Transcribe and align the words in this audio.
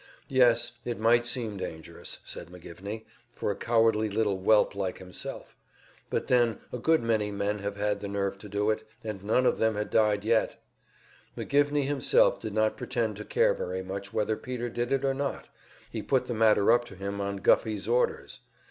Yes, 0.29 0.79
it 0.83 0.97
might 0.99 1.27
seem 1.27 1.57
dangerous, 1.57 2.17
said 2.25 2.47
McGivney, 2.49 3.05
for 3.31 3.51
a 3.51 3.55
cowardly 3.55 4.09
little 4.09 4.39
whelp 4.39 4.73
like 4.73 4.97
himself; 4.97 5.55
but 6.09 6.25
then 6.25 6.57
a 6.73 6.79
good 6.79 7.03
many 7.03 7.31
men 7.31 7.59
had 7.59 7.77
had 7.77 7.99
the 7.99 8.07
nerve 8.07 8.39
to 8.39 8.49
do 8.49 8.71
it, 8.71 8.83
and 9.03 9.23
none 9.23 9.45
of 9.45 9.59
them 9.59 9.75
had 9.75 9.91
died 9.91 10.25
yet. 10.25 10.59
McGivney 11.37 11.85
himself 11.85 12.39
did 12.39 12.55
not 12.55 12.77
pretend 12.77 13.15
to 13.17 13.23
care 13.25 13.53
very 13.53 13.83
much 13.83 14.11
whether 14.11 14.35
Peter 14.35 14.69
did 14.71 14.91
it 14.91 15.05
or 15.05 15.13
not; 15.13 15.49
he 15.91 16.01
put 16.01 16.25
the 16.25 16.33
matter 16.33 16.71
up 16.71 16.83
to 16.85 16.95
him 16.95 17.21
on 17.21 17.37
Guffey's 17.37 17.87
orders. 17.87 18.39